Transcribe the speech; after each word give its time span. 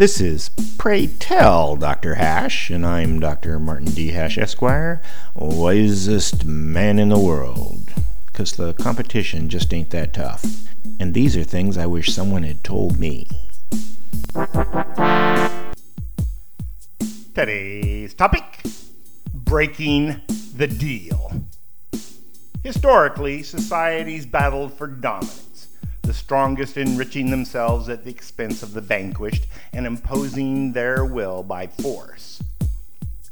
This 0.00 0.18
is 0.18 0.48
Pray 0.78 1.08
Tell 1.08 1.76
Dr. 1.76 2.14
Hash, 2.14 2.70
and 2.70 2.86
I'm 2.86 3.20
Dr. 3.20 3.58
Martin 3.58 3.90
D. 3.90 4.12
Hash, 4.12 4.38
Esquire, 4.38 5.02
wisest 5.34 6.46
man 6.46 6.98
in 6.98 7.10
the 7.10 7.18
world. 7.18 7.92
Because 8.24 8.52
the 8.52 8.72
competition 8.72 9.50
just 9.50 9.74
ain't 9.74 9.90
that 9.90 10.14
tough. 10.14 10.42
And 10.98 11.12
these 11.12 11.36
are 11.36 11.44
things 11.44 11.76
I 11.76 11.84
wish 11.84 12.14
someone 12.14 12.44
had 12.44 12.64
told 12.64 12.98
me. 12.98 13.28
Today's 17.34 18.14
topic 18.14 18.62
Breaking 19.34 20.22
the 20.56 20.66
Deal. 20.66 21.42
Historically, 22.62 23.42
societies 23.42 24.24
battled 24.24 24.72
for 24.72 24.86
dominance, 24.86 25.49
the 26.10 26.14
strongest 26.14 26.76
enriching 26.76 27.30
themselves 27.30 27.88
at 27.88 28.02
the 28.02 28.10
expense 28.10 28.64
of 28.64 28.72
the 28.72 28.80
vanquished 28.80 29.46
and 29.72 29.86
imposing 29.86 30.72
their 30.72 31.04
will 31.04 31.44
by 31.44 31.68
force. 31.68 32.42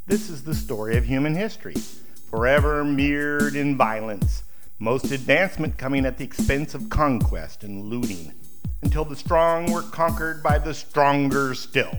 This 0.06 0.30
is 0.30 0.44
the 0.44 0.54
story 0.54 0.96
of 0.96 1.04
human 1.04 1.34
history, 1.34 1.74
forever 2.30 2.84
mirrored 2.84 3.56
in 3.56 3.76
violence, 3.76 4.44
most 4.78 5.10
advancement 5.10 5.76
coming 5.76 6.06
at 6.06 6.18
the 6.18 6.24
expense 6.24 6.72
of 6.72 6.88
conquest 6.88 7.64
and 7.64 7.86
looting, 7.86 8.32
until 8.82 9.04
the 9.04 9.16
strong 9.16 9.72
were 9.72 9.82
conquered 9.82 10.40
by 10.40 10.56
the 10.56 10.72
stronger 10.72 11.54
still. 11.54 11.98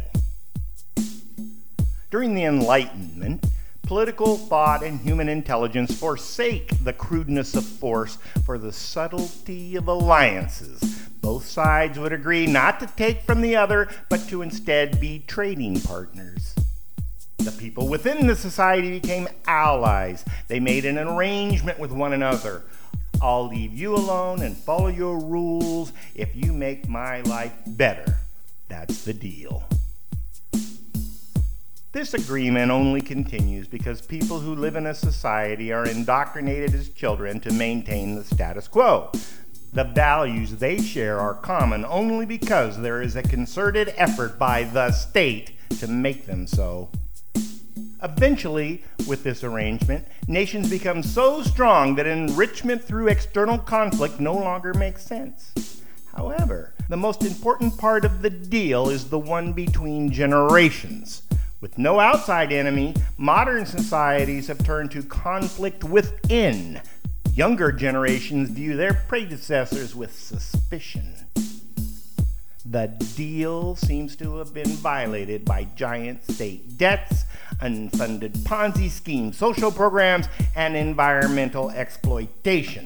During 2.10 2.36
the 2.36 2.46
Enlightenment, 2.46 3.46
political 3.90 4.38
thought 4.38 4.84
and 4.84 5.00
human 5.00 5.28
intelligence 5.28 6.00
forsake 6.00 6.72
the 6.84 6.94
crudeness 6.94 7.56
of 7.56 7.66
force 7.66 8.20
for 8.46 8.60
the 8.60 8.72
subtlety 8.72 9.76
of 9.76 9.88
alliances. 9.88 10.80
Both 11.22 11.46
sides 11.48 11.98
would 11.98 12.14
agree 12.14 12.46
not 12.46 12.80
to 12.82 12.86
take 12.86 13.24
from 13.24 13.42
the 13.42 13.56
other, 13.56 13.90
but 14.08 14.28
to 14.28 14.44
instead 14.44 15.00
be 15.00 15.24
trading 15.26 15.82
partners. 15.82 16.54
The 17.40 17.52
people 17.54 17.88
within 17.88 18.28
the 18.28 18.36
society 18.36 19.00
became 19.00 19.28
allies. 19.48 20.24
They 20.50 20.60
made 20.60 20.86
an 20.86 21.00
arrangement 21.00 21.80
with 21.80 21.92
one 21.92 22.14
another. 22.14 22.62
I'll 23.20 23.48
leave 23.48 23.74
you 23.74 23.96
alone 23.96 24.44
and 24.44 24.56
follow 24.56 24.90
your 24.90 25.18
rules 25.18 25.94
if 26.14 26.36
you 26.36 26.54
make 26.54 26.88
my 26.88 27.22
life 27.22 27.54
better. 27.66 28.18
That's 28.68 29.04
the 29.04 29.16
deal. 29.16 29.64
This 31.92 32.14
agreement 32.14 32.70
only 32.70 33.02
continues 33.02 33.68
because 33.68 34.00
people 34.00 34.40
who 34.40 34.54
live 34.54 34.76
in 34.76 34.86
a 34.86 34.94
society 34.94 35.74
are 35.74 35.88
indoctrinated 35.88 36.76
as 36.76 36.90
children 36.90 37.40
to 37.40 37.52
maintain 37.52 38.14
the 38.14 38.24
status 38.24 38.68
quo. 38.68 39.10
The 39.74 39.86
values 39.86 40.58
they 40.58 40.80
share 40.80 41.20
are 41.20 41.34
common 41.34 41.84
only 41.86 42.28
because 42.28 42.80
there 42.80 43.02
is 43.02 43.16
a 43.16 43.24
concerted 43.24 43.92
effort 43.98 44.38
by 44.38 44.66
the 44.66 44.92
state 44.92 45.54
to 45.80 45.88
make 45.88 46.28
them 46.28 46.46
so. 46.46 46.92
Eventually, 48.04 48.84
with 49.08 49.24
this 49.24 49.44
arrangement, 49.44 50.06
nations 50.28 50.70
become 50.70 51.02
so 51.02 51.42
strong 51.42 51.96
that 51.96 52.06
enrichment 52.06 52.84
through 52.84 53.08
external 53.08 53.58
conflict 53.58 54.20
no 54.20 54.36
longer 54.36 54.76
makes 54.76 55.02
sense. 55.02 55.82
However, 56.14 56.76
the 56.88 56.98
most 56.98 57.24
important 57.24 57.80
part 57.80 58.06
of 58.06 58.22
the 58.22 58.30
deal 58.30 58.90
is 58.90 59.10
the 59.10 59.18
one 59.18 59.54
between 59.54 60.12
generations. 60.12 61.24
With 61.62 61.78
no 61.78 62.00
outside 62.00 62.54
enemy, 62.54 62.96
modern 63.18 63.66
societies 63.66 64.48
have 64.48 64.64
turned 64.64 64.92
to 64.92 65.04
conflict 65.04 65.84
within. 65.84 66.80
Younger 67.34 67.74
generations 67.74 68.50
view 68.50 68.78
their 68.78 68.94
predecessors 68.94 69.94
with 69.94 70.18
suspicion. 70.18 71.16
The 72.66 72.88
deal 73.18 73.76
seems 73.76 74.16
to 74.18 74.38
have 74.38 74.54
been 74.54 74.70
violated 74.70 75.44
by 75.44 75.66
giant 75.76 76.24
state 76.32 76.78
debts, 76.78 77.26
unfunded 77.62 78.38
Ponzi 78.44 78.90
schemes, 78.90 79.36
social 79.36 79.72
programs, 79.72 80.30
and 80.56 80.78
environmental 80.78 81.72
exploitation. 81.72 82.86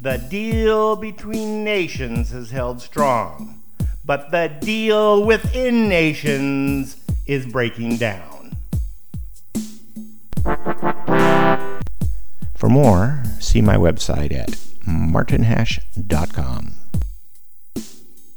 The 0.00 0.18
deal 0.30 0.94
between 0.94 1.64
nations 1.64 2.30
has 2.30 2.52
held 2.52 2.80
strong 2.80 3.57
but 4.08 4.30
the 4.30 4.50
deal 4.60 5.22
within 5.22 5.86
nations 5.86 6.96
is 7.26 7.44
breaking 7.44 7.98
down. 7.98 8.56
For 12.56 12.70
more, 12.70 13.22
see 13.38 13.60
my 13.60 13.76
website 13.76 14.32
at 14.32 14.56
martinhash.com. 14.86 16.87